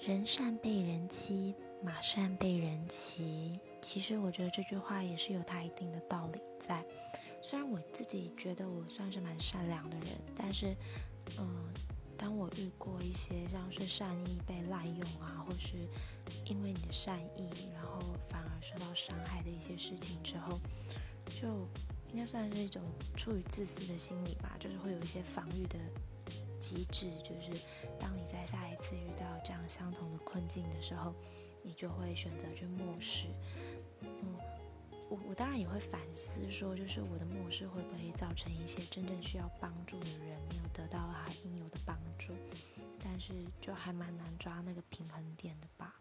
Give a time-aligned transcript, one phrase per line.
[0.00, 3.58] 人善被人欺，马善被人骑。
[3.82, 6.84] 其实我觉得这句话也是有它一定的道理在。
[7.42, 10.74] 虽然我自己觉得我算是蛮善良的人，但是，
[11.38, 11.74] 嗯，
[12.16, 15.74] 当我遇过一些像是善意被滥用啊，或是
[16.44, 20.60] 因为你的善意，然后反而受到伤害的一些事情之后，
[21.26, 21.68] 就
[22.12, 22.80] 应该算是一种
[23.16, 25.76] 出于自私的心理吧，就是会有一些防御的。
[26.60, 27.62] 机制就是，
[28.00, 29.07] 当你在下一次遇
[29.48, 31.14] 这样相同的困境的时候，
[31.62, 33.28] 你就会选择去漠视。
[34.02, 34.36] 嗯，
[35.08, 42.34] 我我当然也会反思，说就是我的漠视会不会造成一些真正需要帮助的人没有得到他应有的帮助？
[43.02, 45.98] 但是就还蛮难抓那个平衡点的吧。